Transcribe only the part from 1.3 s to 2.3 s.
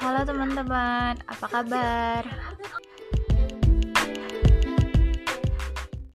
kabar?